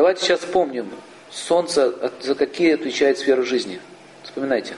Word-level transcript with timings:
Давайте 0.00 0.24
сейчас 0.24 0.40
вспомним. 0.40 0.90
Солнце 1.30 2.10
за 2.22 2.34
какие 2.34 2.72
отвечает 2.72 3.18
сферы 3.18 3.44
жизни? 3.44 3.82
Вспоминайте. 4.22 4.74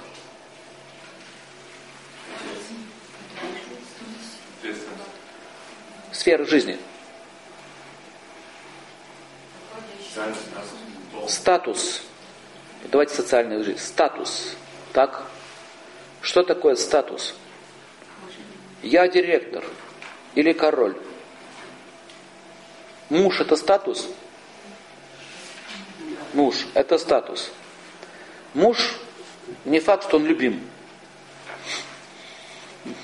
Сферы 6.11 6.45
жизни. 6.45 6.77
Статус. 11.29 12.03
Давайте 12.91 13.15
социальную 13.15 13.63
жизнь. 13.63 13.79
Статус. 13.79 14.57
Так? 14.93 15.29
Что 16.20 16.43
такое 16.43 16.75
статус? 16.75 17.37
Я 18.83 19.07
директор 19.07 19.62
или 20.34 20.52
король. 20.52 20.97
Муж 23.09 23.41
это 23.41 23.55
статус? 23.55 24.09
Муж 26.33 26.66
это 26.74 26.98
статус. 26.98 27.51
Муж 28.55 28.97
не 29.65 29.80
факт, 29.80 30.05
что 30.09 30.16
он 30.16 30.25
любим. 30.25 30.61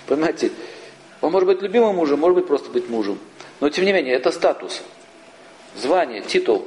Понимаете? 0.06 0.50
Он 1.20 1.32
может 1.32 1.46
быть 1.46 1.62
любимым 1.62 1.96
мужем, 1.96 2.20
может 2.20 2.36
быть 2.36 2.46
просто 2.46 2.70
быть 2.70 2.88
мужем. 2.88 3.18
Но 3.60 3.68
тем 3.70 3.84
не 3.84 3.92
менее, 3.92 4.14
это 4.14 4.30
статус. 4.30 4.82
Звание, 5.76 6.22
титул. 6.22 6.66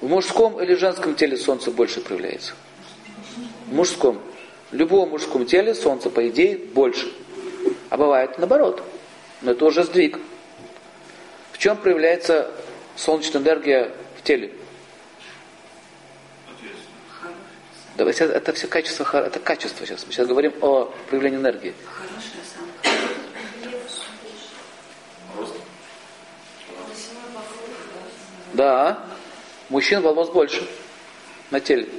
В 0.00 0.08
мужском 0.08 0.60
или 0.60 0.74
женском 0.74 1.14
теле 1.14 1.36
солнце 1.36 1.70
больше 1.70 2.00
проявляется? 2.00 2.54
В 3.66 3.74
мужском. 3.74 4.20
В 4.70 4.74
любом 4.74 5.10
мужском 5.10 5.44
теле 5.44 5.74
солнце, 5.74 6.08
по 6.10 6.26
идее, 6.28 6.56
больше. 6.56 7.12
А 7.90 7.96
бывает 7.96 8.38
наоборот. 8.38 8.82
Но 9.42 9.52
это 9.52 9.66
уже 9.66 9.84
сдвиг. 9.84 10.18
Чем 11.60 11.76
проявляется 11.76 12.50
солнечная 12.96 13.42
энергия 13.42 13.92
в 14.16 14.22
теле? 14.22 14.50
Давайте, 17.98 18.24
это 18.24 18.54
все 18.54 18.66
качество, 18.66 19.04
это 19.26 19.38
качество 19.40 19.84
сейчас. 19.84 20.06
Мы 20.06 20.12
сейчас 20.14 20.26
говорим 20.26 20.54
о 20.62 20.86
проявлении 21.10 21.38
энергии. 21.38 21.74
Да, 28.54 29.04
мужчин 29.68 30.00
волос 30.00 30.30
больше 30.30 30.66
на 31.50 31.60
теле. 31.60 31.90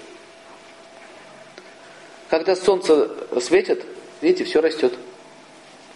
Когда 2.32 2.56
солнце 2.56 3.12
светит, 3.40 3.86
видите, 4.22 4.44
все 4.44 4.60
растет, 4.60 4.96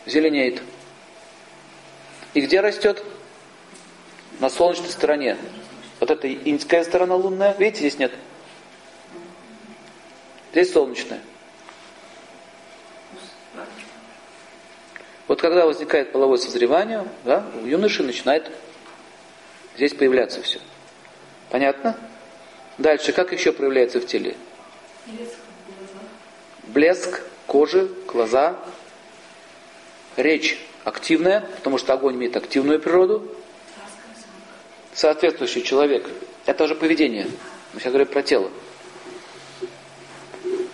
зеленеет. 0.06 0.62
И 2.36 2.42
где 2.42 2.62
растет? 2.62 3.04
На 4.40 4.50
солнечной 4.50 4.90
стороне. 4.90 5.38
Вот 6.00 6.12
это 6.12 6.32
иньская 6.32 6.84
сторона 6.84 7.16
лунная, 7.16 7.56
видите, 7.58 7.80
здесь 7.80 7.98
нет. 7.98 8.12
Здесь 10.52 10.72
солнечная. 10.72 11.20
Вот 15.28 15.42
когда 15.42 15.66
возникает 15.66 16.12
половое 16.12 16.38
созревание, 16.38 17.06
да, 17.24 17.46
у 17.62 17.66
юноши 17.66 18.04
начинает 18.04 18.52
здесь 19.76 19.94
появляться 19.94 20.42
все. 20.42 20.60
Понятно? 21.50 21.98
Дальше, 22.78 23.12
как 23.14 23.32
еще 23.32 23.52
проявляется 23.52 24.00
в 24.00 24.06
теле? 24.06 24.36
Блеск 26.64 27.22
кожи, 27.48 27.90
глаза, 28.08 28.58
речь 30.18 30.60
активная, 30.84 31.42
потому 31.42 31.78
что 31.78 31.94
огонь 31.94 32.16
имеет 32.16 32.36
активную 32.36 32.80
природу. 32.80 33.28
Соответствующий 34.96 35.62
человек. 35.62 36.10
Это 36.46 36.64
уже 36.64 36.74
поведение. 36.74 37.28
Мы 37.74 37.82
сейчас 37.82 37.92
говорим 37.92 38.08
про 38.08 38.24
тело. 38.24 38.50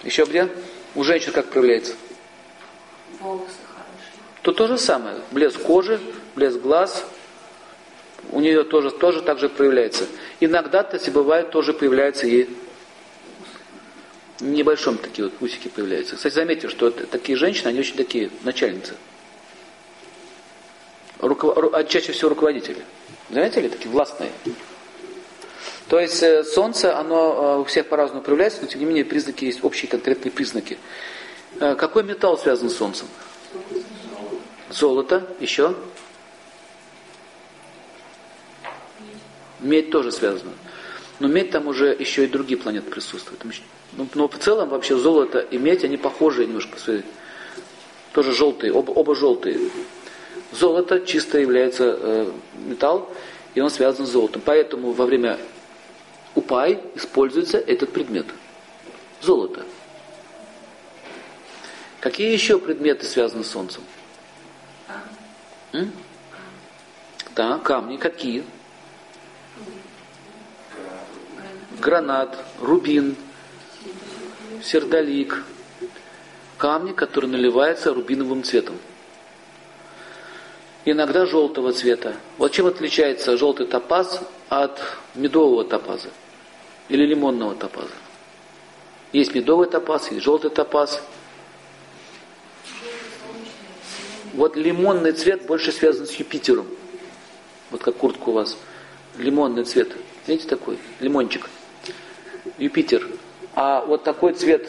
Еще 0.04 0.26
где? 0.26 0.48
У 0.94 1.04
женщин 1.04 1.34
как 1.34 1.50
проявляется? 1.50 1.96
Волосы 3.20 3.46
хорошие. 3.68 4.12
Тут 4.44 4.58
то 4.58 4.68
же 4.68 4.78
самое. 4.78 5.22
Блеск 5.32 5.60
кожи, 5.62 6.00
блеск 6.36 6.60
глаз. 6.60 7.04
У 8.30 8.40
нее 8.40 8.64
тоже, 8.64 8.92
тоже 8.92 9.24
так 9.24 9.40
же 9.40 9.50
проявляется. 9.50 10.06
Иногда, 10.40 10.84
кстати, 10.84 11.10
бывает, 11.10 11.50
тоже 11.50 11.74
появляется 11.74 12.28
и 12.28 12.48
небольшом 14.40 15.00
такие 15.00 15.30
вот 15.30 15.34
усики 15.42 15.68
появляются. 15.68 16.16
Кстати, 16.16 16.36
заметьте, 16.36 16.70
что 16.70 16.92
такие 16.92 17.36
женщины, 17.38 17.70
они 17.70 17.80
очень 17.80 17.96
такие 17.96 18.30
начальницы. 18.44 18.94
Руко... 21.18 21.72
А 21.74 21.84
чаще 21.84 22.12
всего 22.12 22.30
руководители. 22.30 22.84
Заметили? 23.32 23.70
Такие 23.70 23.90
властные. 23.90 24.32
То 25.88 26.00
есть 26.00 26.22
э, 26.22 26.44
солнце, 26.44 26.98
оно 26.98 27.58
э, 27.58 27.62
у 27.62 27.64
всех 27.66 27.88
по-разному 27.88 28.22
проявляется, 28.22 28.62
но 28.62 28.68
тем 28.68 28.80
не 28.80 28.86
менее 28.86 29.06
признаки 29.06 29.46
есть 29.46 29.64
общие 29.64 29.90
конкретные 29.90 30.32
признаки. 30.32 30.78
Э, 31.60 31.76
какой 31.76 32.04
металл 32.04 32.38
связан 32.38 32.70
с 32.70 32.76
солнцем? 32.76 33.08
Золото. 34.70 35.28
Еще? 35.40 35.76
Медь 39.60 39.92
тоже 39.92 40.12
связана. 40.12 40.54
Но 41.20 41.28
медь 41.28 41.52
там 41.52 41.68
уже 41.68 41.88
еще 41.88 42.26
и 42.26 42.28
другие 42.28 42.58
планеты 42.58 42.90
присутствуют. 42.90 43.44
Но, 43.94 44.08
но 44.14 44.28
в 44.28 44.38
целом 44.40 44.70
вообще 44.70 44.98
золото 44.98 45.40
и 45.40 45.58
медь, 45.58 45.84
они 45.84 45.98
похожи 45.98 46.46
немножко. 46.46 46.78
Тоже 48.14 48.34
желтые, 48.34 48.74
оба, 48.74 48.92
оба 48.92 49.16
желтые. 49.16 49.60
Золото 50.52 51.00
чисто 51.06 51.40
является 51.40 51.98
э, 52.00 52.32
металл, 52.66 53.10
и 53.56 53.62
он 53.62 53.70
связан 53.70 54.06
с 54.06 54.10
золотом. 54.10 54.42
Поэтому 54.44 54.92
во 54.92 55.06
время 55.06 55.38
упай 56.36 56.82
используется 56.96 57.58
этот 57.58 57.92
предмет. 57.94 58.26
Золото. 59.22 59.64
Какие 62.00 62.34
еще 62.34 62.58
предметы 62.58 63.06
связаны 63.06 63.44
с 63.44 63.52
Солнцем? 63.52 63.84
М? 65.72 65.92
Да, 67.36 67.60
камни 67.60 67.98
какие? 67.98 68.44
Гранат, 71.80 72.38
рубин, 72.60 73.16
сердолик. 74.64 75.44
Камни, 76.58 76.92
которые 76.92 77.32
наливаются 77.32 77.94
рубиновым 77.94 78.44
цветом. 78.44 78.76
Иногда 80.86 81.26
желтого 81.26 81.74
цвета. 81.74 82.16
Вот 82.38 82.52
чем 82.52 82.66
отличается 82.66 83.38
желтый 83.38 83.68
топаз 83.68 84.22
от 84.50 84.80
медового 85.16 85.64
топаза? 85.64 86.10
или 86.92 87.06
лимонного 87.06 87.56
топаза. 87.56 87.94
Есть 89.14 89.34
медовый 89.34 89.68
топаз, 89.68 90.12
есть 90.12 90.24
желтый 90.24 90.52
топаз. 90.52 91.02
Вот 94.34 94.58
лимонный 94.58 95.14
цвет 95.14 95.46
больше 95.46 95.72
связан 95.72 96.06
с 96.06 96.12
Юпитером. 96.16 96.68
Вот 97.70 97.82
как 97.82 97.96
куртка 97.96 98.30
у 98.30 98.34
вас. 98.34 98.58
Лимонный 99.18 99.64
цвет. 99.64 99.96
Видите 100.28 100.50
такой? 100.50 100.78
Лимончик. 101.00 101.50
Юпитер. 102.58 103.08
А 103.54 103.86
вот 103.86 104.04
такой 104.04 104.34
цвет, 104.34 104.68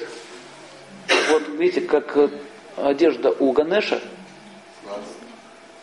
вот 1.30 1.48
видите, 1.56 1.80
как 1.80 2.16
э, 2.16 2.28
одежда 2.76 3.30
у 3.30 3.52
Ганеша. 3.52 4.00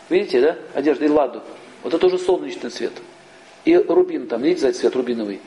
Видите, 0.09 0.42
да? 0.42 0.58
Одежда 0.74 1.06
и 1.06 1.09
ладу. 1.09 1.42
Вот 1.84 1.94
это 1.94 2.06
уже 2.08 2.18
солнечный 2.18 2.70
цвет. 2.70 2.94
И 3.66 3.75
рубин 3.75 4.28
там, 4.28 4.42
видите, 4.42 4.62
за 4.62 4.74
цвет 4.74 4.96
рубиновый. 4.96 5.40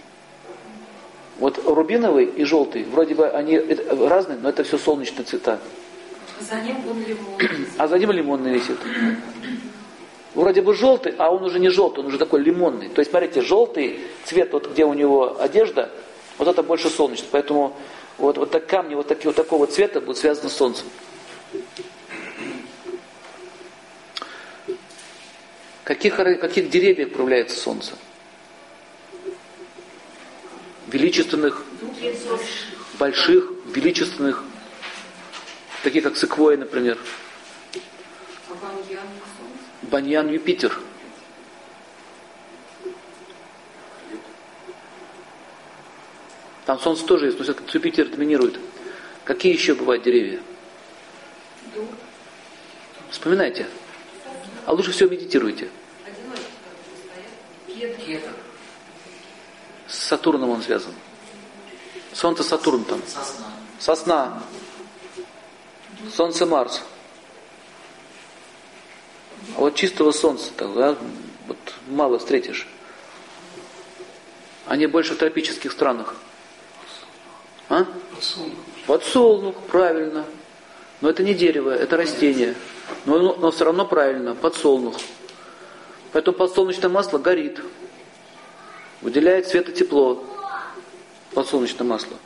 Вот 1.39 1.61
рубиновый 1.65 2.27
и 2.27 2.45
желтый, 2.45 2.85
вроде 2.85 3.15
бы 3.15 3.29
они 3.29 3.59
разные, 3.59 4.39
но 4.39 4.49
это 4.49 4.63
все 4.65 4.79
солнечные 4.79 5.25
цвета. 5.25 5.59
За 6.41 6.61
ним 6.61 6.77
он 6.89 7.03
лимонный. 7.03 7.67
А 7.79 7.89
за 7.89 7.99
ним 7.99 8.13
лимонный 8.13 8.55
висит. 8.55 8.79
Вроде 10.35 10.63
бы 10.63 10.75
желтый, 10.75 11.15
а 11.19 11.31
он 11.31 11.43
уже 11.43 11.59
не 11.59 11.69
желтый, 11.69 12.03
он 12.03 12.09
уже 12.09 12.19
такой 12.19 12.43
лимонный. 12.43 12.89
То 12.89 13.01
есть, 13.01 13.11
смотрите, 13.11 13.43
желтый 13.43 14.01
цвет, 14.25 14.53
вот 14.53 14.71
где 14.71 14.85
у 14.85 14.95
него 14.95 15.41
одежда, 15.41 15.91
вот 16.39 16.49
это 16.49 16.63
больше 16.63 16.89
солнечный. 16.89 17.29
Поэтому 17.31 17.77
вот, 18.19 18.39
вот 18.39 18.51
так 18.51 18.67
камни 18.67 18.95
вот, 18.95 19.09
такие, 19.09 19.27
вот 19.27 19.37
такого 19.37 19.67
цвета 19.67 20.01
будут 20.01 20.19
связаны 20.19 20.49
с 20.49 20.55
солнцем. 20.55 20.87
Каких, 25.85 26.17
каких 26.17 26.71
деревьев 26.71 27.13
проявляется 27.13 27.59
солнце? 27.59 27.95
величественных, 30.93 31.65
больших, 32.99 33.51
величественных, 33.75 34.45
таких 35.83 36.05
как 36.05 36.17
секвоя, 36.17 36.57
например. 36.57 36.99
Баньян 39.83 40.29
Юпитер. 40.29 40.79
Там 46.67 46.79
солнце 46.79 47.05
тоже 47.05 47.27
есть, 47.27 47.39
но 47.39 47.45
Юпитер 47.45 48.09
доминирует. 48.09 48.59
Какие 49.25 49.53
еще 49.53 49.75
бывают 49.75 50.05
деревья? 50.05 50.41
Вспоминайте. 53.11 53.67
А 54.67 54.73
лучше 54.73 54.93
всего 54.93 55.11
медитируйте. 55.11 55.69
С 59.89 59.99
Сатурном 59.99 60.51
он 60.51 60.63
связан. 60.63 60.93
Солнце 62.13 62.43
Сатурн 62.43 62.85
там. 62.85 63.01
Сосна. 63.07 63.47
Сосна. 63.79 64.43
Солнце 66.15 66.47
Марс. 66.47 66.83
А 69.57 69.61
вот 69.61 69.75
чистого 69.75 70.13
солнца 70.13 70.51
тогда 70.57 70.97
вот 71.47 71.59
мало 71.89 72.19
встретишь. 72.19 72.67
Они 74.67 74.87
больше 74.87 75.15
в 75.15 75.19
тропических 75.19 75.73
странах. 75.73 76.15
А? 77.69 77.87
Подсолнух, 78.87 79.57
правильно. 79.65 80.25
Но 81.03 81.11
это 81.11 81.25
не 81.25 81.35
дерево, 81.35 81.71
это 81.71 81.97
растение. 81.97 82.55
Но, 83.07 83.19
но, 83.19 83.35
но 83.35 83.51
все 83.51 83.65
равно 83.65 83.85
правильно, 83.85 84.37
подсолнух. 84.37 84.95
Поэтому 86.13 86.37
подсолнечное 86.37 86.89
масло 86.89 87.19
горит. 87.19 87.61
Выделяет 89.01 89.49
свет 89.49 89.69
и 89.69 89.73
тепло. 89.73 90.25
Подсолнечное 91.35 91.87
масло. 91.87 92.17